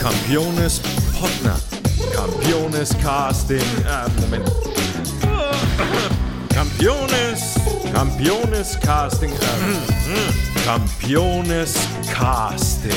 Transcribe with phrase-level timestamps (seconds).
[0.00, 0.80] Campiones
[1.20, 1.60] Potner.
[2.14, 3.58] Campiones Casting.
[3.58, 4.50] Äh, Moment.
[6.54, 7.54] Campiones.
[7.92, 9.32] Campiones Casting.
[9.32, 11.74] Äh, Campiones
[12.10, 12.92] Casting.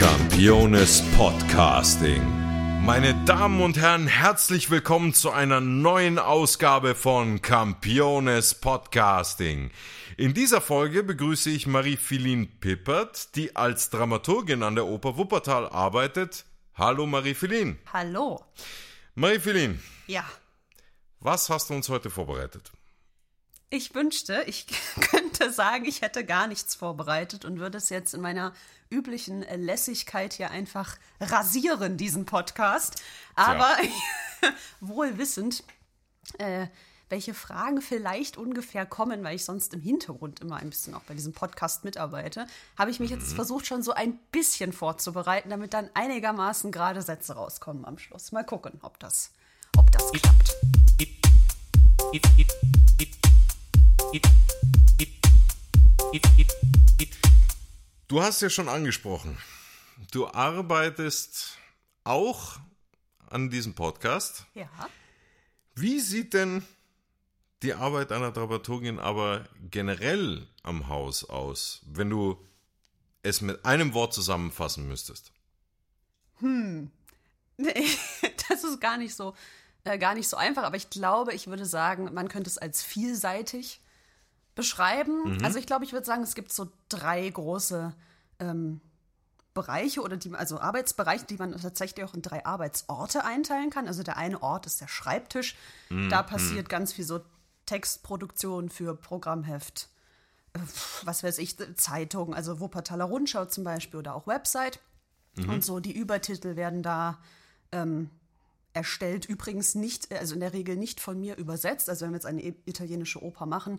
[0.00, 2.39] Campiones Podcasting.
[2.84, 9.70] Meine Damen und Herren, herzlich willkommen zu einer neuen Ausgabe von Campiones Podcasting.
[10.16, 16.44] In dieser Folge begrüße ich Marie-Philin Pippert, die als Dramaturgin an der Oper Wuppertal arbeitet.
[16.74, 17.78] Hallo Marie-Philin.
[17.92, 18.44] Hallo.
[19.14, 20.24] Marie-Philin, Ja,
[21.20, 22.70] was hast du uns heute vorbereitet?
[23.72, 24.66] ich wünschte, ich
[25.40, 28.52] könnte sagen, ich hätte gar nichts vorbereitet und würde es jetzt in meiner
[28.90, 33.02] üblichen äh, Lässigkeit hier einfach rasieren, diesen Podcast.
[33.34, 33.76] Aber
[34.80, 35.64] wohl wissend,
[36.38, 36.66] äh,
[37.08, 41.14] welche Fragen vielleicht ungefähr kommen, weil ich sonst im Hintergrund immer ein bisschen auch bei
[41.14, 42.46] diesem Podcast mitarbeite,
[42.78, 47.34] habe ich mich jetzt versucht, schon so ein bisschen vorzubereiten, damit dann einigermaßen gerade Sätze
[47.34, 48.30] rauskommen am Schluss.
[48.30, 49.32] Mal gucken, ob das,
[49.76, 50.56] ob das klappt.
[58.08, 59.38] Du hast ja schon angesprochen,
[60.10, 61.56] du arbeitest
[62.02, 62.58] auch
[63.28, 64.46] an diesem Podcast.
[64.54, 64.68] Ja.
[65.76, 66.64] Wie sieht denn
[67.62, 72.44] die Arbeit einer Dramaturgin aber generell am Haus aus, wenn du
[73.22, 75.32] es mit einem Wort zusammenfassen müsstest?
[78.48, 79.34] Das ist gar nicht so,
[79.84, 82.82] äh, gar nicht so einfach, aber ich glaube, ich würde sagen, man könnte es als
[82.82, 83.80] vielseitig
[84.60, 85.38] beschreiben.
[85.42, 87.94] Also ich glaube, ich würde sagen, es gibt so drei große
[88.38, 88.80] ähm,
[89.54, 93.88] Bereiche oder die, also Arbeitsbereiche, die man tatsächlich auch in drei Arbeitsorte einteilen kann.
[93.88, 95.56] Also der eine Ort ist der Schreibtisch.
[96.10, 97.20] Da passiert ganz viel so
[97.66, 99.88] Textproduktion für Programmheft,
[100.52, 100.60] äh,
[101.04, 104.78] was weiß ich, Zeitung, also Wuppertaler Rundschau zum Beispiel oder auch Website.
[105.48, 107.18] Und so die Übertitel werden da
[107.72, 108.10] ähm,
[108.72, 109.24] erstellt.
[109.24, 111.88] Übrigens nicht, also in der Regel nicht von mir übersetzt.
[111.88, 113.78] Also wenn wir jetzt eine italienische Oper machen,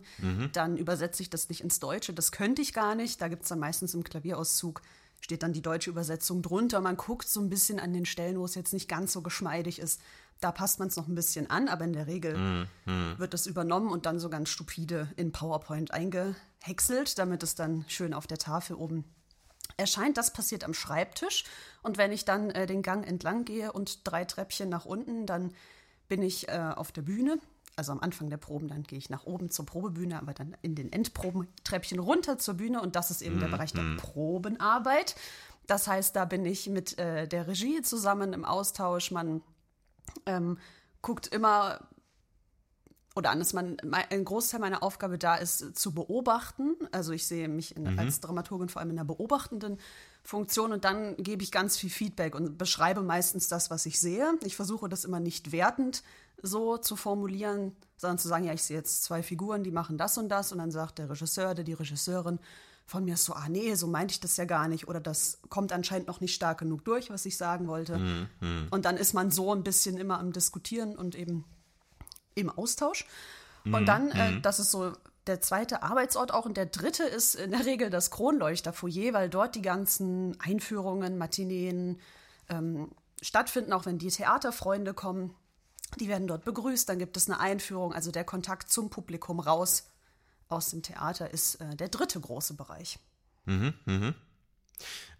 [0.53, 2.13] dann übersetze ich das nicht ins Deutsche.
[2.13, 3.21] Das könnte ich gar nicht.
[3.21, 4.81] Da gibt es dann meistens im Klavierauszug,
[5.21, 6.81] steht dann die deutsche Übersetzung drunter.
[6.81, 9.79] Man guckt so ein bisschen an den Stellen, wo es jetzt nicht ganz so geschmeidig
[9.79, 10.01] ist.
[10.39, 12.67] Da passt man es noch ein bisschen an, aber in der Regel
[13.17, 18.13] wird das übernommen und dann so ganz stupide in PowerPoint eingehäckselt, damit es dann schön
[18.13, 19.05] auf der Tafel oben
[19.77, 20.17] erscheint.
[20.17, 21.45] Das passiert am Schreibtisch.
[21.81, 25.53] Und wenn ich dann äh, den Gang entlang gehe und drei Treppchen nach unten, dann
[26.07, 27.39] bin ich äh, auf der Bühne.
[27.77, 30.75] Also am Anfang der Proben, dann gehe ich nach oben zur Probebühne, aber dann in
[30.75, 32.81] den Endprobentreppchen runter zur Bühne.
[32.81, 35.15] Und das ist eben der Bereich der Probenarbeit.
[35.67, 39.11] Das heißt, da bin ich mit äh, der Regie zusammen im Austausch.
[39.11, 39.41] Man
[40.25, 40.57] ähm,
[41.01, 41.79] guckt immer
[43.15, 46.75] oder anders, man, mein- ein Großteil meiner Aufgabe da ist äh, zu beobachten.
[46.91, 49.77] Also ich sehe mich in, als Dramaturgin vor allem in einer beobachtenden
[50.23, 54.33] Funktion und dann gebe ich ganz viel Feedback und beschreibe meistens das, was ich sehe.
[54.43, 56.03] Ich versuche das immer nicht wertend
[56.43, 60.17] so zu formulieren, sondern zu sagen, ja, ich sehe jetzt zwei Figuren, die machen das
[60.17, 62.39] und das und dann sagt der Regisseur oder die Regisseurin
[62.85, 65.71] von mir so, ah nee, so meinte ich das ja gar nicht oder das kommt
[65.71, 67.95] anscheinend noch nicht stark genug durch, was ich sagen wollte.
[68.71, 71.45] Und dann ist man so ein bisschen immer am Diskutieren und eben
[72.35, 73.05] im Austausch.
[73.65, 74.93] Und dann, äh, das ist so
[75.27, 76.45] der zweite Arbeitsort auch.
[76.45, 81.99] Und der dritte ist in der Regel das Kronleuchterfoyer, weil dort die ganzen Einführungen, Matineen
[82.49, 82.89] ähm,
[83.21, 85.35] stattfinden, auch wenn die Theaterfreunde kommen.
[85.99, 87.93] Die werden dort begrüßt, dann gibt es eine Einführung.
[87.93, 89.87] Also der Kontakt zum Publikum raus
[90.47, 92.97] aus dem Theater ist äh, der dritte große Bereich.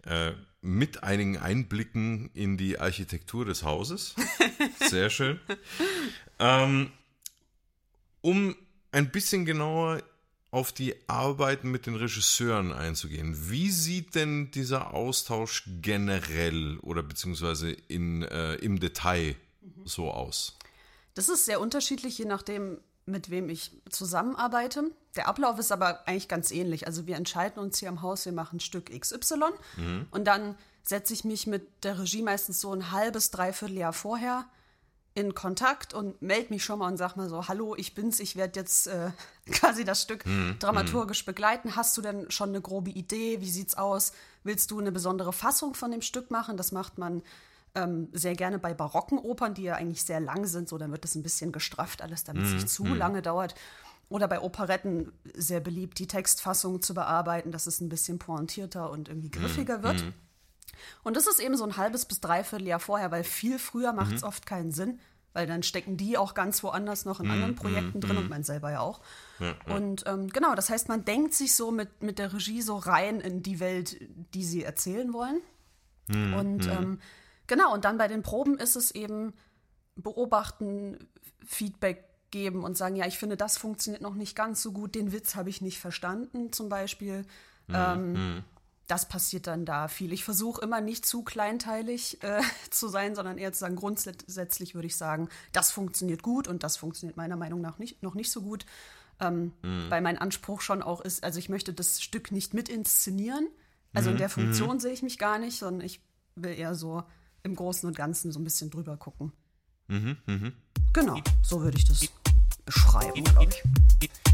[0.04, 4.14] Äh, mit einigen Einblicken in die Architektur des Hauses.
[4.80, 5.40] Sehr schön.
[6.38, 6.90] ähm,
[8.22, 8.56] um
[8.92, 10.02] ein bisschen genauer
[10.50, 13.50] auf die Arbeiten mit den Regisseuren einzugehen.
[13.50, 19.34] Wie sieht denn dieser Austausch generell oder beziehungsweise in, äh, im Detail
[19.84, 20.58] so aus?
[21.14, 24.90] Das ist sehr unterschiedlich, je nachdem, mit wem ich zusammenarbeite.
[25.16, 26.86] Der Ablauf ist aber eigentlich ganz ähnlich.
[26.86, 29.44] Also wir entscheiden uns hier im Haus, wir machen Stück XY
[30.10, 34.46] und dann setze ich mich mit der Regie meistens so ein halbes, dreiviertel Jahr vorher
[35.14, 38.36] in Kontakt und melde mich schon mal und sag mal so, hallo, ich bin's, ich
[38.36, 39.10] werde jetzt äh,
[39.50, 40.24] quasi das Stück
[40.58, 41.76] dramaturgisch begleiten.
[41.76, 43.40] Hast du denn schon eine grobe Idee?
[43.40, 44.12] Wie sieht's aus?
[44.42, 46.56] Willst du eine besondere Fassung von dem Stück machen?
[46.56, 47.22] Das macht man
[47.74, 51.04] ähm, sehr gerne bei barocken Opern, die ja eigentlich sehr lang sind, so dann wird
[51.04, 53.54] das ein bisschen gestrafft alles, damit es nicht zu lange dauert.
[54.08, 59.08] Oder bei Operetten sehr beliebt, die Textfassung zu bearbeiten, dass es ein bisschen pointierter und
[59.08, 60.04] irgendwie griffiger wird.
[61.02, 64.14] Und das ist eben so ein halbes bis dreiviertel Jahr vorher, weil viel früher macht
[64.14, 65.00] es oft keinen Sinn,
[65.32, 68.70] weil dann stecken die auch ganz woanders noch in anderen Projekten drin und man selber
[68.70, 69.00] ja auch.
[69.72, 73.20] Und ähm, genau, das heißt, man denkt sich so mit, mit der Regie so rein
[73.20, 73.96] in die Welt,
[74.34, 75.40] die sie erzählen wollen.
[76.34, 77.00] Und ähm,
[77.46, 79.32] genau, und dann bei den Proben ist es eben
[79.96, 80.98] beobachten,
[81.44, 85.12] Feedback geben und sagen, ja, ich finde, das funktioniert noch nicht ganz so gut, den
[85.12, 87.24] Witz habe ich nicht verstanden zum Beispiel.
[87.68, 88.42] Ähm,
[88.86, 90.12] das passiert dann da viel.
[90.12, 94.86] Ich versuche immer nicht zu kleinteilig äh, zu sein, sondern eher zu sagen, grundsätzlich würde
[94.86, 98.42] ich sagen, das funktioniert gut und das funktioniert meiner Meinung nach nicht, noch nicht so
[98.42, 98.66] gut.
[99.20, 99.52] Ähm,
[99.90, 103.48] Weil mein Anspruch schon auch ist, also ich möchte das Stück nicht mit inszenieren.
[103.94, 106.00] Also in der Funktion sehe ich mich gar nicht, sondern ich
[106.34, 107.02] will eher so
[107.42, 109.32] im Großen und Ganzen so ein bisschen drüber gucken.
[110.92, 112.08] Genau, so würde ich das
[112.64, 114.31] beschreiben, glaube ich.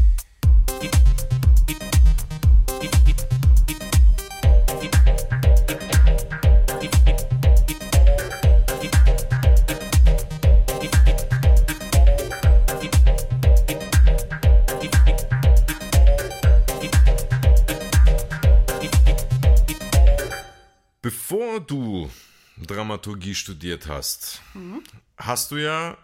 [21.49, 22.11] Bevor du
[22.57, 24.39] Dramaturgie studiert hast,
[25.17, 25.97] hast du ja,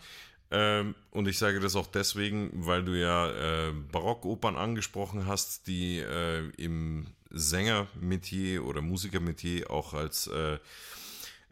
[0.49, 5.99] ähm, und ich sage das auch deswegen, weil du ja äh, Barockopern angesprochen hast, die
[5.99, 10.57] äh, im Sängermetier oder Musikermetier auch als äh,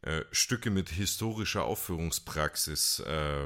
[0.02, 3.46] äh, Stücke mit historischer Aufführungspraxis äh,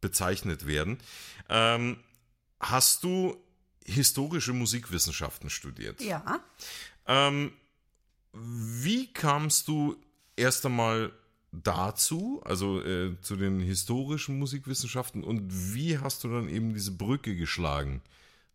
[0.00, 0.98] bezeichnet werden.
[1.48, 1.98] Ähm,
[2.60, 3.36] hast du
[3.84, 6.00] historische Musikwissenschaften studiert?
[6.00, 6.40] Ja.
[7.08, 7.52] Ähm,
[8.38, 9.96] wie kamst du
[10.36, 11.12] erst einmal
[11.52, 17.34] dazu, also äh, zu den historischen Musikwissenschaften, und wie hast du dann eben diese Brücke
[17.36, 18.02] geschlagen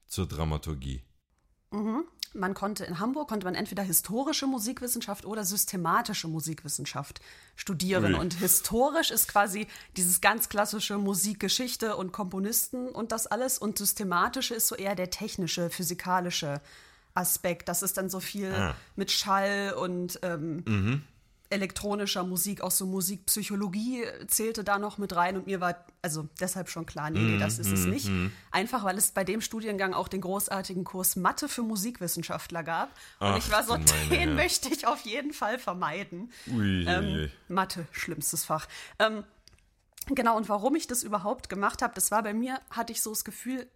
[0.07, 1.01] zur Dramaturgie?
[2.33, 7.22] Man konnte in Hamburg konnte man entweder historische Musikwissenschaft oder systematische Musikwissenschaft
[7.56, 8.13] studieren.
[8.13, 8.19] Ui.
[8.19, 9.68] Und historisch ist quasi
[9.98, 13.57] dieses ganz klassische Musikgeschichte und Komponisten und das alles.
[13.57, 16.62] Und systematische ist so eher der technische, physikalische
[17.13, 17.68] Aspekt.
[17.69, 18.75] Das ist dann so viel Ah.
[18.96, 21.04] mit Schall und ähm,
[21.50, 26.69] elektronischer Musik, auch so Musikpsychologie zählte da noch mit rein und mir war also deshalb
[26.69, 28.10] schon klar, nee, nee, das ist es nicht.
[28.52, 32.90] Einfach, weil es bei dem Studiengang auch den großartigen Kurs Mathe für Musikwissenschaftler gab.
[33.19, 34.36] Und Ach, ich war so, den Herren.
[34.36, 36.31] möchte ich auf jeden Fall vermeiden.
[36.48, 38.68] Ui, Ähm, Mathe, schlimmstes Fach.
[38.98, 39.25] Ähm,
[40.07, 43.10] genau, und warum ich das überhaupt gemacht habe, das war bei mir, hatte ich so
[43.10, 43.68] das Gefühl,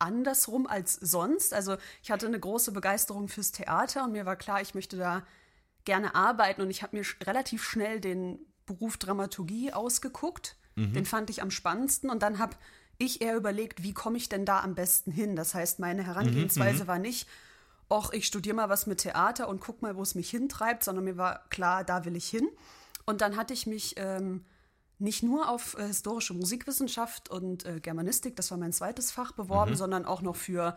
[0.00, 1.54] andersrum als sonst.
[1.54, 5.22] Also ich hatte eine große Begeisterung fürs Theater und mir war klar, ich möchte da
[5.84, 10.56] gerne arbeiten und ich habe mir sch- relativ schnell den Beruf Dramaturgie ausgeguckt.
[10.94, 12.56] Den fand ich am spannendsten und dann habe
[12.98, 15.36] ich eher überlegt, wie komme ich denn da am besten hin?
[15.36, 17.28] Das heißt, meine Herangehensweise war nicht,
[17.90, 21.04] och, ich studiere mal was mit Theater und guck mal, wo es mich hintreibt, sondern
[21.04, 22.48] mir war klar, da will ich hin.
[23.06, 24.44] Und dann hatte ich mich ähm,
[25.00, 29.74] nicht nur auf äh, historische Musikwissenschaft und äh, Germanistik, das war mein zweites Fach, beworben,
[29.76, 30.76] sondern auch noch für,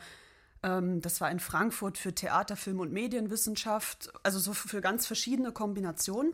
[0.64, 5.52] ähm, das war in Frankfurt für Theater, Film und Medienwissenschaft, also so für ganz verschiedene
[5.52, 6.34] Kombinationen,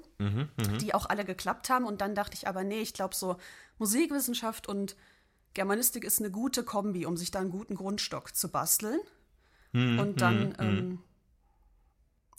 [0.81, 1.86] die auch alle geklappt haben.
[1.86, 3.38] Und dann dachte ich aber, nee, ich glaube so
[3.80, 4.95] Musikwissenschaft und
[5.53, 9.00] Germanistik ist eine gute Kombi, um sich da einen guten Grundstock zu basteln.
[10.00, 11.00] und dann, ähm,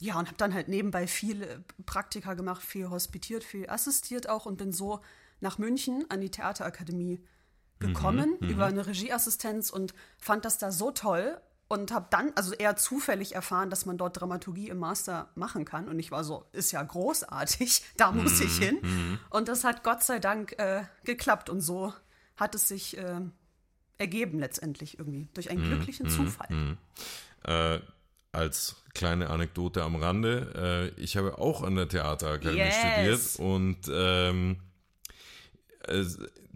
[0.01, 4.47] ja, und habe dann halt nebenbei viel äh, Praktika gemacht, viel hospitiert, viel assistiert auch
[4.47, 5.01] und bin so
[5.41, 7.21] nach München an die Theaterakademie
[7.79, 12.77] gekommen über eine Regieassistenz und fand das da so toll und habe dann also eher
[12.77, 15.89] zufällig erfahren, dass man dort Dramaturgie im Master machen kann.
[15.89, 19.19] Und ich war so, ist ja großartig, da muss ich hin.
[19.31, 21.49] und das hat Gott sei Dank äh, geklappt.
[21.49, 21.95] Und so
[22.37, 23.21] hat es sich äh,
[23.99, 26.77] ergeben letztendlich irgendwie durch einen glücklichen Zufall.
[27.45, 27.81] Äh,
[28.33, 33.35] als kleine Anekdote am Rande, äh, ich habe auch an der Theaterakademie Yes.
[33.35, 34.57] studiert und ähm,
[35.87, 36.05] äh,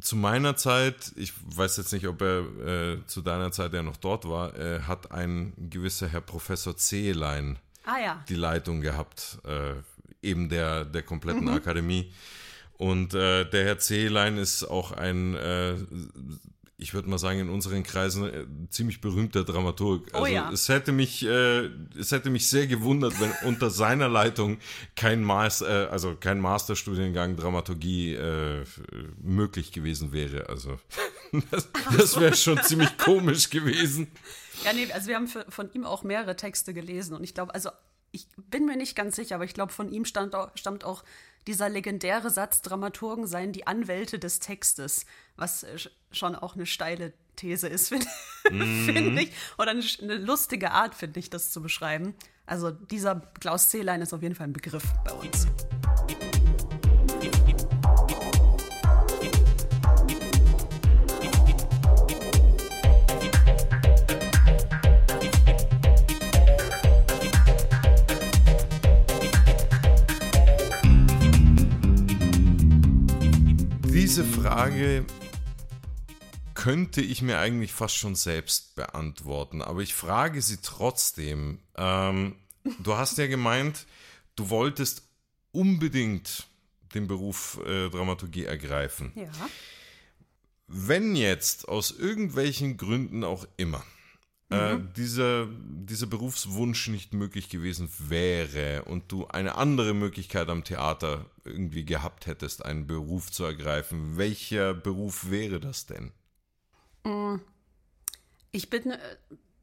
[0.00, 3.97] zu meiner Zeit, ich weiß jetzt nicht, ob er äh, zu deiner Zeit ja noch
[3.97, 8.25] dort war, äh, hat ein gewisser Herr Professor Zehlein Ah ja.
[8.28, 9.75] die Leitung gehabt, äh,
[10.26, 12.12] eben der, der kompletten Akademie.
[12.76, 15.76] Und äh, der Herr Zehlein ist auch ein, äh,
[16.85, 20.07] ich würde mal sagen, in unseren Kreisen äh, ziemlich berühmter Dramaturg.
[20.12, 20.50] Oh Also ja.
[20.53, 24.59] es hätte mich, äh, es hätte mich sehr gewundert, wenn unter seiner Leitung
[24.95, 28.64] kein Master, äh, also kein Masterstudiengang Dramaturgie äh,
[29.23, 30.50] möglich gewesen wäre.
[30.50, 30.79] Also
[31.50, 34.09] das, das wäre schon ziemlich komisch gewesen.
[34.62, 37.55] Ja, nee, also wir haben für, von ihm auch mehrere Texte gelesen und ich glaube,
[37.55, 37.71] also
[38.12, 41.03] ich bin mir nicht ganz sicher, aber ich glaube, von ihm auch, stammt auch
[41.47, 45.05] dieser legendäre Satz, Dramaturgen seien die Anwälte des Textes,
[45.37, 48.07] was äh, sch- schon auch eine steile These ist, finde
[48.85, 49.33] find ich.
[49.59, 52.15] Oder eine, eine lustige Art, finde ich, das zu beschreiben.
[52.47, 55.47] Also dieser Klaus Zehlein ist auf jeden Fall ein Begriff bei uns.
[74.14, 75.04] Diese Frage
[76.54, 81.59] könnte ich mir eigentlich fast schon selbst beantworten, aber ich frage sie trotzdem.
[81.76, 82.37] Ähm,
[82.78, 83.87] du hast ja gemeint,
[84.37, 85.02] du wolltest
[85.50, 86.47] unbedingt
[86.94, 89.11] den Beruf äh, Dramaturgie ergreifen.
[89.16, 89.33] Ja.
[90.68, 93.85] Wenn jetzt aus irgendwelchen Gründen auch immer
[94.51, 101.27] äh, dieser, dieser Berufswunsch nicht möglich gewesen wäre und du eine andere Möglichkeit am Theater
[101.45, 106.13] irgendwie gehabt hättest, einen Beruf zu ergreifen, welcher Beruf wäre das denn?
[108.53, 108.99] Ich bin äh,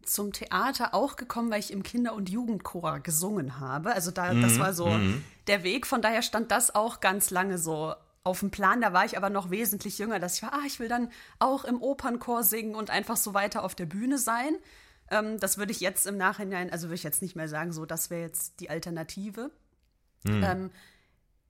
[0.04, 3.94] zum Theater auch gekommen, weil ich im Kinder- und Jugendchor gesungen habe.
[3.94, 5.00] Also da, das war so
[5.48, 5.88] der Weg.
[5.88, 8.82] Von daher stand das auch ganz lange so auf dem Plan.
[8.82, 11.66] Da war ich aber noch wesentlich jünger, dass ich war, ah, ich will dann auch
[11.66, 14.56] im Opernchor singen und einfach so weiter auf der Bühne sein.
[15.10, 17.86] Ähm, das würde ich jetzt im Nachhinein, also würde ich jetzt nicht mehr sagen, so,
[17.86, 19.52] das wäre jetzt die Alternative.
[20.44, 20.72] Ähm,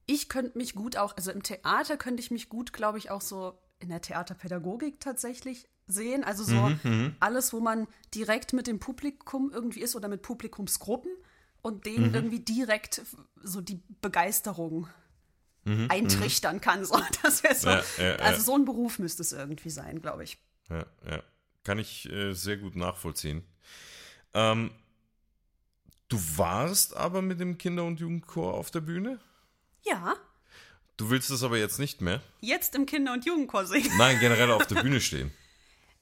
[0.05, 3.21] ich könnte mich gut auch, also im Theater könnte ich mich gut, glaube ich, auch
[3.21, 6.23] so in der Theaterpädagogik tatsächlich sehen.
[6.23, 6.71] Also so
[7.19, 11.11] alles, wo man direkt mit dem Publikum irgendwie ist oder mit Publikumsgruppen
[11.61, 13.01] und denen irgendwie direkt
[13.41, 14.87] so die Begeisterung
[15.89, 16.83] eintrichtern kann.
[16.85, 17.69] So, das wäre so.
[17.69, 18.15] Ja, ja, ja.
[18.17, 20.37] Also so ein Beruf müsste es irgendwie sein, glaube ich.
[20.69, 21.23] Ja, ja.
[21.63, 23.43] Kann ich äh, sehr gut nachvollziehen.
[24.33, 24.71] Ähm,
[26.07, 29.19] du warst aber mit dem Kinder- und Jugendchor auf der Bühne?
[29.83, 30.15] Ja,
[30.97, 32.21] Du willst das aber jetzt nicht mehr?
[32.41, 33.89] jetzt im Kinder- und Jugendchor singen.
[33.97, 35.31] Nein, generell auf der Bühne stehen.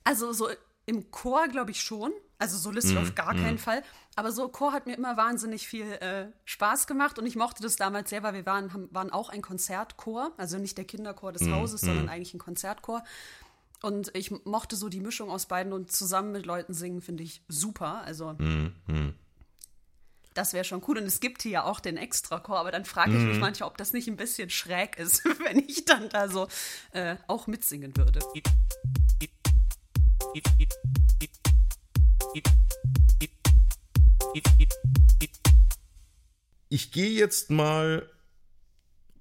[0.03, 0.49] Also so
[0.85, 2.11] im Chor glaube ich schon.
[2.39, 3.83] Also solistisch auf gar keinen Fall.
[4.15, 7.75] Aber so Chor hat mir immer wahnsinnig viel äh, Spaß gemacht und ich mochte das
[7.75, 10.31] damals sehr, weil wir waren, haben, waren auch ein Konzertchor.
[10.37, 13.03] Also nicht der Kinderchor des Hauses, sondern eigentlich ein Konzertchor.
[13.81, 17.43] Und ich mochte so die Mischung aus beiden und zusammen mit Leuten singen finde ich
[17.49, 18.03] super.
[18.05, 18.35] Also
[20.33, 20.97] das wäre schon cool.
[20.97, 23.77] Und es gibt hier ja auch den Extrachor, aber dann frage ich mich manchmal, ob
[23.77, 26.47] das nicht ein bisschen schräg ist, wenn ich dann da so
[26.91, 28.19] äh, auch mitsingen würde.
[36.69, 38.07] Ich gehe jetzt mal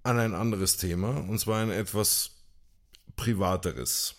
[0.03, 2.33] an ein anderes Thema, und zwar ein etwas
[3.17, 4.15] privateres.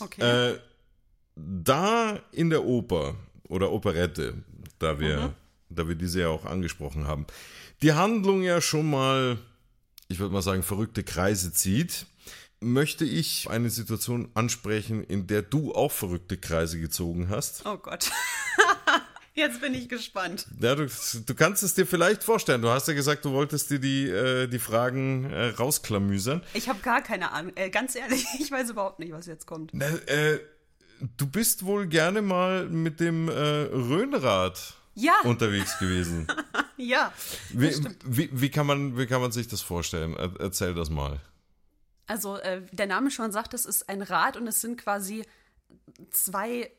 [0.00, 0.52] Okay.
[0.52, 0.60] Äh,
[1.34, 3.16] da in der Oper
[3.48, 4.34] oder Operette,
[4.78, 5.34] da wir,
[5.68, 7.26] da wir diese ja auch angesprochen haben,
[7.82, 9.38] die Handlung ja schon mal,
[10.08, 12.06] ich würde mal sagen, verrückte Kreise zieht,
[12.60, 17.64] möchte ich eine Situation ansprechen, in der du auch verrückte Kreise gezogen hast.
[17.66, 18.10] Oh Gott.
[19.36, 20.46] Jetzt bin ich gespannt.
[20.60, 22.62] Ja, du, du kannst es dir vielleicht vorstellen.
[22.62, 26.42] Du hast ja gesagt, du wolltest dir die, äh, die Fragen äh, rausklamüsern.
[26.54, 27.52] Ich habe gar keine Ahnung.
[27.54, 29.72] Äh, ganz ehrlich, ich weiß überhaupt nicht, was jetzt kommt.
[29.74, 30.40] Na, äh,
[31.18, 36.26] du bist wohl gerne mal mit dem äh, Rhönrad Ja, unterwegs gewesen.
[36.78, 37.12] ja.
[37.50, 37.74] Wie,
[38.06, 40.14] wie, wie, kann man, wie kann man sich das vorstellen?
[40.16, 41.20] Er, erzähl das mal.
[42.06, 45.24] Also äh, der Name schon sagt, es ist ein Rad und es sind quasi
[46.10, 46.70] zwei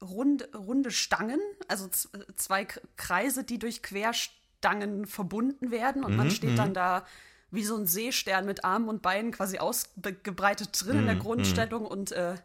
[0.00, 1.88] runde, runde Stangen, also
[2.36, 7.06] zwei Kreise, die durch Querstangen verbunden werden und man steht dann da
[7.50, 12.10] wie so ein Seestern mit Armen und Beinen quasi ausgebreitet drin in der Grundstellung und
[12.12, 12.36] äh,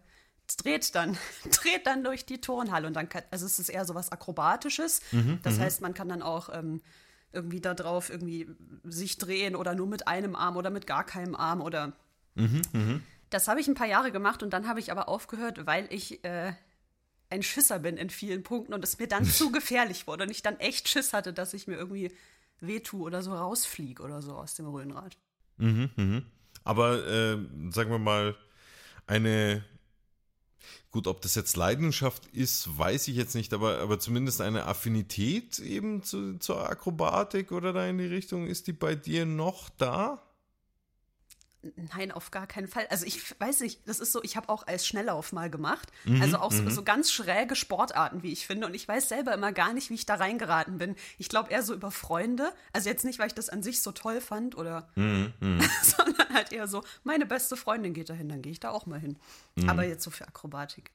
[0.57, 1.17] dreht dann,
[1.61, 5.01] dreht dann durch die Turnhalle und dann kann, also es ist eher so was Akrobatisches.
[5.43, 6.81] das heißt, man kann dann auch ähm,
[7.33, 8.47] irgendwie da drauf irgendwie
[8.83, 11.93] sich drehen oder nur mit einem Arm oder mit gar keinem Arm oder
[13.29, 16.23] das habe ich ein paar Jahre gemacht und dann habe ich aber aufgehört, weil ich
[16.23, 16.53] äh,
[17.29, 20.41] ein Schisser bin in vielen Punkten und es mir dann zu gefährlich wurde und ich
[20.41, 22.11] dann echt Schiss hatte, dass ich mir irgendwie
[22.59, 25.17] wehtue oder so rausfliege oder so aus dem Röhnrad.
[26.63, 27.37] Aber äh,
[27.71, 28.35] sagen wir mal,
[29.05, 29.63] eine,
[30.97, 35.59] gut, ob das jetzt Leidenschaft ist, weiß ich jetzt nicht, aber, aber zumindest eine Affinität
[35.59, 40.26] eben zu, zur Akrobatik oder da in die Richtung, ist die bei dir noch da?
[41.95, 42.87] Nein, auf gar keinen Fall.
[42.89, 45.91] Also ich weiß nicht, das ist so, ich habe auch als Schnelllauf mal gemacht.
[46.21, 48.67] also auch so, so ganz schräge Sportarten, wie ich finde.
[48.67, 50.95] Und ich weiß selber immer gar nicht, wie ich da reingeraten bin.
[51.17, 52.51] Ich glaube eher so über Freunde.
[52.73, 54.87] Also jetzt nicht, weil ich das an sich so toll fand oder
[55.81, 58.99] sondern halt eher so, meine beste Freundin geht dahin, dann gehe ich da auch mal
[58.99, 59.17] hin.
[59.67, 60.91] Aber jetzt so für Akrobatik.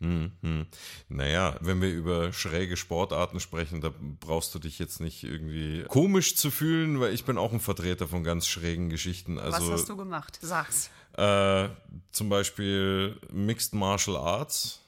[0.00, 0.66] Hm, hm.
[1.08, 6.36] Naja, wenn wir über schräge Sportarten sprechen, da brauchst du dich jetzt nicht irgendwie komisch
[6.36, 9.36] zu fühlen, weil ich bin auch ein Vertreter von ganz schrägen Geschichten.
[9.36, 10.38] Was Also hast du gemacht?
[10.40, 10.90] Sag's.
[11.18, 11.68] äh,
[12.12, 14.80] zum Beispiel Mixed Martial Arts.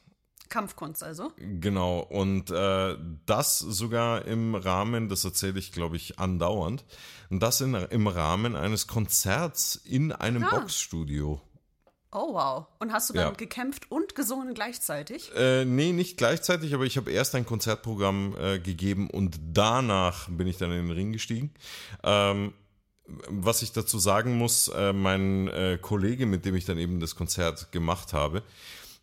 [0.49, 1.33] Kampfkunst also?
[1.39, 6.85] Genau, und äh, das sogar im Rahmen, das erzähle ich, glaube ich, andauernd,
[7.31, 10.59] und das in, im Rahmen eines Konzerts in einem Ah.
[10.61, 11.41] Boxstudio.
[12.15, 12.67] Oh wow.
[12.79, 13.31] Und hast du dann Ja.
[13.31, 15.31] gekämpft und gesungen gleichzeitig?
[15.35, 20.47] Äh, nee, nicht gleichzeitig, aber ich habe erst ein Konzertprogramm äh, gegeben und danach bin
[20.47, 21.55] ich dann in den Ring gestiegen.
[22.03, 22.53] Ähm,
[23.29, 27.17] was ich dazu sagen muss, äh, mein äh, Kollege, mit dem ich dann eben das
[27.17, 28.43] Konzert gemacht habe,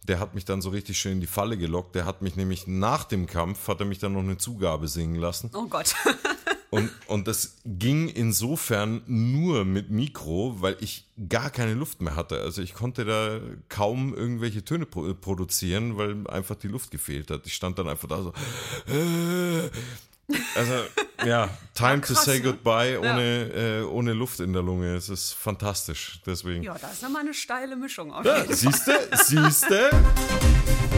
[0.07, 1.93] der hat mich dann so richtig schön in die Falle gelockt.
[1.95, 5.15] Der hat mich nämlich nach dem Kampf, hat er mich dann noch eine Zugabe singen
[5.15, 5.51] lassen.
[5.53, 5.93] Oh Gott.
[6.71, 12.41] Und, und das ging insofern nur mit Mikro, weil ich gar keine Luft mehr hatte.
[12.41, 17.47] Also ich konnte da kaum irgendwelche Töne pro produzieren, weil einfach die Luft gefehlt hat.
[17.47, 18.33] Ich stand dann einfach da so.
[18.87, 19.69] Äh,
[20.55, 20.73] also
[21.25, 22.43] ja, Time krass, to say ne?
[22.43, 23.79] goodbye ohne, ja.
[23.79, 24.95] äh, ohne Luft in der Lunge.
[24.95, 26.21] Es ist fantastisch.
[26.25, 26.63] Deswegen.
[26.63, 28.13] Ja, das ist nochmal eine steile Mischung.
[28.13, 29.89] Auf ja, siehste, siehste.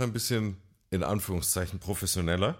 [0.00, 0.56] Doch ein bisschen
[0.90, 2.56] in Anführungszeichen professioneller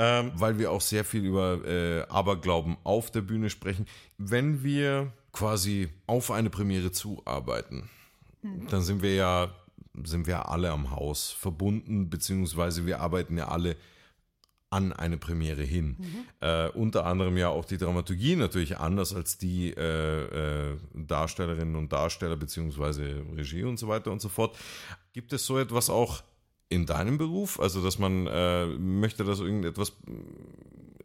[0.00, 3.86] ähm, weil wir auch sehr viel über äh, Aberglauben auf der Bühne sprechen.
[4.16, 7.90] Wenn wir quasi auf eine Premiere zuarbeiten,
[8.42, 8.68] mhm.
[8.68, 9.52] dann sind wir ja
[10.04, 13.74] sind wir alle am Haus verbunden, beziehungsweise wir arbeiten ja alle
[14.70, 15.96] an eine Premiere hin.
[15.98, 16.24] Mhm.
[16.40, 21.92] Äh, unter anderem ja auch die Dramaturgie natürlich anders als die äh, äh, Darstellerinnen und
[21.92, 24.56] Darsteller beziehungsweise Regie und so weiter und so fort.
[25.12, 26.22] Gibt es so etwas auch
[26.68, 27.60] in deinem Beruf?
[27.60, 29.92] Also, dass man äh, möchte, dass irgendetwas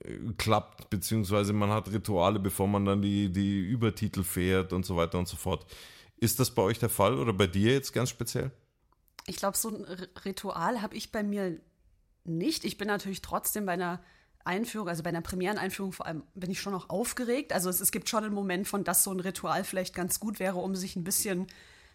[0.03, 4.95] äh, klappt, beziehungsweise man hat Rituale, bevor man dann die, die Übertitel fährt und so
[4.95, 5.65] weiter und so fort.
[6.17, 8.51] Ist das bei euch der Fall oder bei dir jetzt ganz speziell?
[9.25, 9.85] Ich glaube, so ein
[10.25, 11.59] Ritual habe ich bei mir
[12.25, 12.65] nicht.
[12.65, 14.01] Ich bin natürlich trotzdem bei einer
[14.45, 17.53] Einführung, also bei einer Premiereneinführung vor allem, bin ich schon noch aufgeregt.
[17.53, 20.39] Also es, es gibt schon einen Moment von, dass so ein Ritual vielleicht ganz gut
[20.39, 21.47] wäre, um sich ein bisschen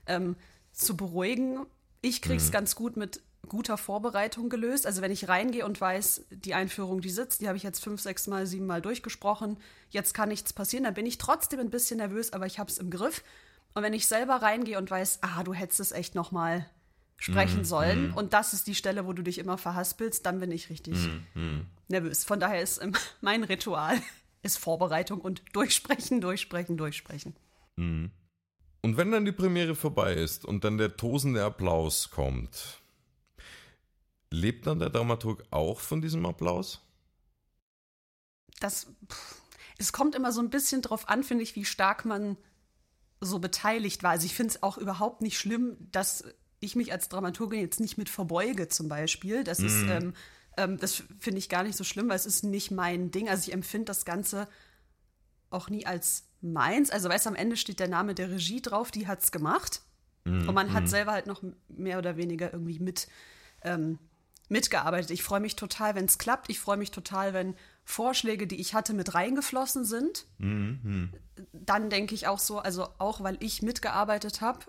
[0.06, 0.36] ähm,
[0.72, 1.66] zu beruhigen.
[2.00, 2.52] Ich kriege es mhm.
[2.52, 4.86] ganz gut mit guter Vorbereitung gelöst.
[4.86, 8.00] Also wenn ich reingehe und weiß, die Einführung, die sitzt, die habe ich jetzt fünf,
[8.00, 9.58] sechs Mal, sieben Mal durchgesprochen,
[9.90, 12.78] jetzt kann nichts passieren, dann bin ich trotzdem ein bisschen nervös, aber ich habe es
[12.78, 13.22] im Griff.
[13.74, 16.68] Und wenn ich selber reingehe und weiß, ah, du hättest es echt noch mal
[17.16, 18.14] sprechen mm, sollen mm.
[18.14, 20.94] und das ist die Stelle, wo du dich immer verhaspelst, dann bin ich richtig
[21.34, 22.24] mm, nervös.
[22.24, 22.80] Von daher ist
[23.20, 24.00] mein Ritual
[24.42, 27.34] ist Vorbereitung und durchsprechen, durchsprechen, durchsprechen.
[27.76, 28.10] Mhm.
[28.80, 32.80] Und wenn dann die Premiere vorbei ist und dann der tosende Applaus kommt,
[34.30, 36.80] Lebt dann der Dramaturg auch von diesem Applaus?
[38.60, 38.88] Das,
[39.78, 42.36] es kommt immer so ein bisschen drauf an, finde ich, wie stark man
[43.20, 44.12] so beteiligt war.
[44.12, 46.24] Also ich finde es auch überhaupt nicht schlimm, dass
[46.60, 49.44] ich mich als Dramaturgin jetzt nicht mit verbeuge zum Beispiel.
[49.44, 49.90] Das ist, mhm.
[49.90, 50.14] ähm,
[50.56, 53.28] ähm, das finde ich gar nicht so schlimm, weil es ist nicht mein Ding.
[53.28, 54.48] Also ich empfinde das Ganze
[55.50, 56.90] auch nie als meins.
[56.90, 59.82] Also weißt du, am Ende steht der Name der Regie drauf, die hat es gemacht.
[60.24, 60.48] Mhm.
[60.48, 60.88] Und man hat mhm.
[60.88, 63.08] selber halt noch mehr oder weniger irgendwie mit
[63.62, 63.98] ähm,
[64.48, 65.10] mitgearbeitet.
[65.10, 66.50] Ich freue mich total, wenn es klappt.
[66.50, 70.26] Ich freue mich total, wenn Vorschläge, die ich hatte, mit reingeflossen sind.
[70.38, 71.12] Mhm.
[71.52, 74.60] Dann denke ich auch so, also auch weil ich mitgearbeitet habe,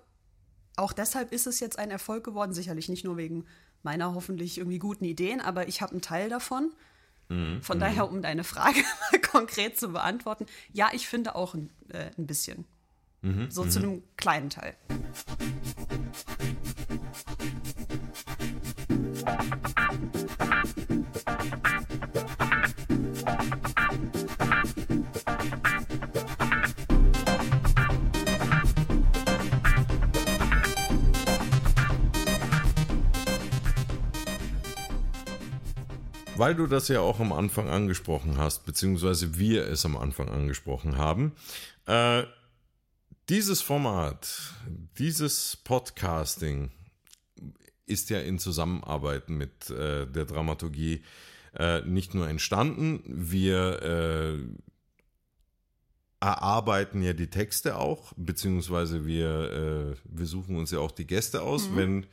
[0.76, 2.54] auch deshalb ist es jetzt ein Erfolg geworden.
[2.54, 3.46] Sicherlich nicht nur wegen
[3.84, 6.72] meiner hoffentlich irgendwie guten Ideen, aber ich habe einen Teil davon.
[7.28, 7.62] Mhm.
[7.62, 8.80] Von daher, um deine Frage
[9.12, 12.65] mal konkret zu beantworten, ja, ich finde auch ein, äh, ein bisschen.
[13.22, 13.52] Mhm.
[13.52, 13.86] So zu mhm.
[13.86, 14.76] einem kleinen Teil.
[36.39, 40.97] Weil du das ja auch am Anfang angesprochen hast, beziehungsweise wir es am Anfang angesprochen
[40.97, 41.34] haben,
[41.86, 42.23] äh,
[43.28, 44.54] dieses Format,
[44.97, 46.71] dieses Podcasting
[47.86, 51.04] ist ja in Zusammenarbeit mit äh, der Dramaturgie
[51.58, 54.38] äh, nicht nur entstanden, wir äh,
[56.21, 61.41] erarbeiten ja die Texte auch, beziehungsweise wir, äh, wir suchen uns ja auch die Gäste
[61.41, 61.75] aus, mhm.
[61.75, 62.06] wenn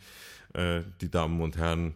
[0.54, 1.94] äh, die Damen und Herren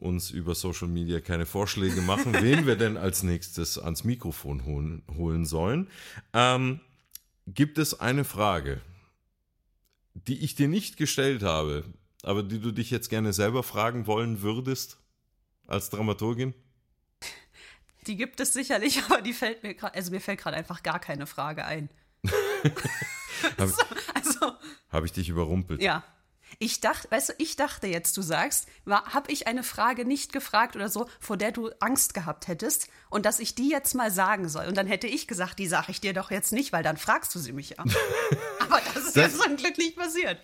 [0.00, 5.02] uns über Social Media keine Vorschläge machen, wen wir denn als nächstes ans Mikrofon holen,
[5.16, 5.88] holen sollen.
[6.32, 6.80] Ähm,
[7.46, 8.80] gibt es eine Frage,
[10.14, 11.84] die ich dir nicht gestellt habe,
[12.22, 14.98] aber die du dich jetzt gerne selber fragen wollen würdest
[15.66, 16.54] als Dramaturgin?
[18.06, 20.98] Die gibt es sicherlich, aber die fällt mir gerade, also mir fällt gerade einfach gar
[20.98, 21.88] keine Frage ein.
[23.56, 23.72] Habe
[24.14, 24.52] also,
[24.90, 25.80] hab ich dich überrumpelt?
[25.80, 26.02] Ja,
[26.58, 30.76] ich dachte, weißt du, ich dachte jetzt, du sagst, habe ich eine Frage nicht gefragt
[30.76, 34.48] oder so, vor der du Angst gehabt hättest und dass ich die jetzt mal sagen
[34.48, 34.66] soll.
[34.66, 37.34] Und dann hätte ich gesagt, die sage ich dir doch jetzt nicht, weil dann fragst
[37.34, 37.78] du sie mich ja.
[38.60, 40.38] Aber das ist das, ja zum Glück nicht passiert.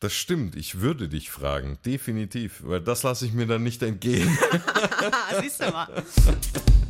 [0.00, 4.38] Das stimmt, ich würde dich fragen, definitiv, weil das lasse ich mir dann nicht entgehen.
[5.40, 6.04] Siehst du mal.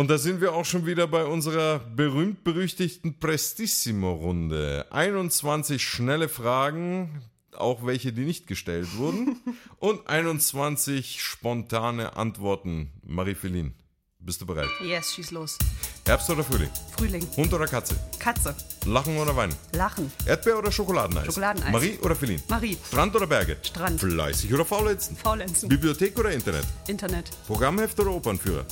[0.00, 4.86] Und da sind wir auch schon wieder bei unserer berühmt-berüchtigten Prestissimo-Runde.
[4.88, 7.22] 21 schnelle Fragen,
[7.54, 9.36] auch welche, die nicht gestellt wurden.
[9.78, 12.90] und 21 spontane Antworten.
[13.02, 13.72] Marie-Feline,
[14.20, 14.70] bist du bereit?
[14.82, 15.58] Yes, schieß los.
[16.06, 16.70] Herbst oder Frühling?
[16.96, 17.26] Frühling.
[17.36, 17.94] Hund oder Katze?
[18.18, 18.54] Katze.
[18.86, 19.54] Lachen oder weinen?
[19.74, 20.10] Lachen.
[20.24, 21.26] Erdbeer oder Schokoladeneis?
[21.26, 21.72] Schokoladeneis.
[21.72, 22.42] Marie oder Feline?
[22.48, 22.78] Marie.
[22.86, 23.58] Strand oder Berge?
[23.62, 24.00] Strand.
[24.00, 25.14] Fleißig oder faulenzen?
[25.18, 25.68] Faulenzen.
[25.68, 26.64] Bibliothek oder Internet?
[26.88, 27.30] Internet.
[27.46, 28.64] Programmheft oder Opernführer?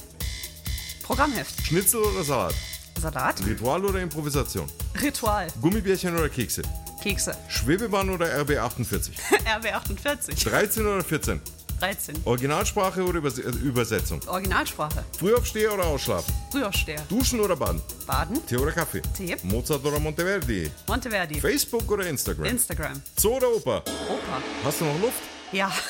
[1.08, 1.64] Programmheft.
[1.66, 2.54] Schnitzel oder Salat?
[3.00, 3.36] Salat.
[3.46, 4.68] Ritual oder Improvisation?
[5.00, 5.46] Ritual.
[5.62, 6.60] Gummibärchen oder Kekse?
[7.02, 7.34] Kekse.
[7.48, 9.12] Schwebebahn oder RB48?
[9.46, 10.44] RB48.
[10.50, 11.40] 13 oder 14?
[11.80, 12.14] 13.
[12.26, 14.20] Originalsprache oder Übers äh, Übersetzung?
[14.28, 15.02] Originalsprache.
[15.18, 16.34] Frühaufsteher oder Ausschlafen?
[16.52, 17.00] Frühaufsteher.
[17.08, 17.80] Duschen oder Baden?
[18.06, 18.44] Baden.
[18.46, 19.00] Tee oder Kaffee?
[19.16, 19.34] Tee.
[19.44, 20.70] Mozart oder Monteverdi?
[20.88, 21.40] Monteverdi.
[21.40, 22.44] Facebook oder Instagram?
[22.44, 23.00] Instagram.
[23.18, 23.78] Zoo oder Oper?
[23.78, 24.42] Opa.
[24.62, 25.22] Hast du noch Luft?
[25.52, 25.72] Ja.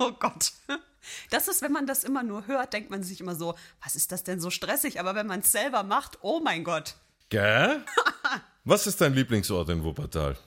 [0.00, 0.50] Oh Gott.
[1.30, 4.12] Das ist, wenn man das immer nur hört, denkt man sich immer so, was ist
[4.12, 5.00] das denn so stressig?
[5.00, 6.96] Aber wenn man es selber macht, oh mein Gott.
[7.28, 7.82] Gell?
[8.66, 10.38] Was ist dein Lieblingsort in Wuppertal?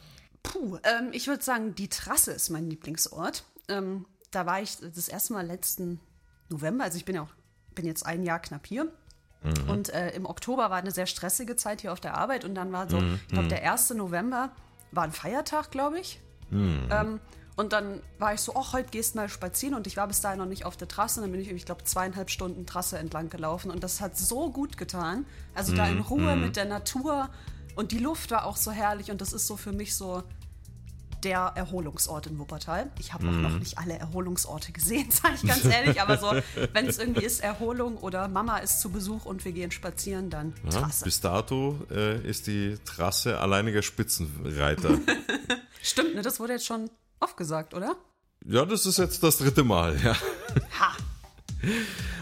[0.42, 3.44] Puh, ähm, ich würde sagen, die Trasse ist mein Lieblingsort.
[3.68, 6.00] Ähm, da war ich das erste Mal letzten
[6.50, 7.34] November, also ich bin ja auch,
[7.76, 8.92] bin jetzt ein Jahr knapp hier.
[9.68, 12.72] Und äh, im Oktober war eine sehr stressige Zeit hier auf der Arbeit und dann
[12.72, 13.92] war so, ich glaube, der 1.
[13.92, 14.52] November
[14.92, 16.20] war ein Feiertag, glaube ich.
[16.92, 17.20] Ähm,
[17.58, 20.38] und dann war ich so, ach, heute gehst mal spazieren und ich war bis dahin
[20.38, 21.20] noch nicht auf der Trasse.
[21.20, 24.52] Und dann bin ich, ich glaube, zweieinhalb Stunden Trasse entlang gelaufen und das hat so
[24.52, 25.26] gut getan.
[25.56, 27.30] Also da in Ruhe mit der Natur
[27.76, 30.24] und die Luft war auch so herrlich und das ist so für mich so
[31.24, 32.92] der Erholungsort in Wuppertal.
[33.00, 36.32] Ich habe auch noch nicht alle Erholungsorte gesehen, sage ich ganz ehrlich, aber so,
[36.74, 40.54] wenn es irgendwie ist Erholung oder Mama ist zu Besuch und wir gehen spazieren, dann
[40.64, 41.04] Ja, Trasse.
[41.06, 45.00] bis dato äh, ist die Trasse alleiniger Spitzenreiter.
[45.82, 46.88] Stimmt, ne, das wurde jetzt schon
[47.20, 47.96] oft gesagt, oder?
[48.46, 50.16] ja, das ist jetzt das dritte Mal, ja.
[50.80, 50.96] Ha!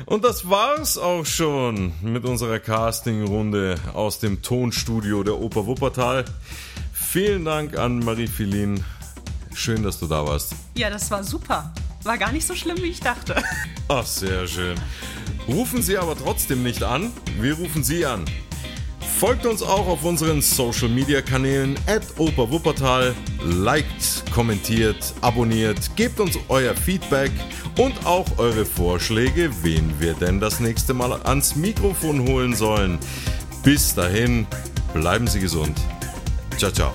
[0.06, 6.26] Und das war's auch schon mit unserer Casting-Runde aus dem Tonstudio der Oper Wuppertal.
[6.94, 8.84] Vielen Dank an Marie-Philin.
[9.54, 10.54] Schön, dass du da warst.
[10.76, 11.74] Ja, das war super.
[12.04, 13.36] War gar nicht so schlimm, wie ich dachte.
[13.88, 14.76] Ach, sehr schön.
[15.48, 17.12] Rufen Sie aber trotzdem nicht an.
[17.40, 18.26] Wir rufen Sie an.
[19.18, 23.16] Folgt uns auch auf unseren Social Media Kanälen at Operwuppertal.
[23.44, 27.32] Liked, kommentiert, abonniert, gebt uns euer Feedback
[27.78, 33.00] und auch eure Vorschläge, wen wir denn das nächste Mal ans Mikrofon holen sollen.
[33.64, 34.48] Bis dahin,
[34.94, 35.80] bleiben Sie gesund.
[36.58, 36.92] Ciao, ciao.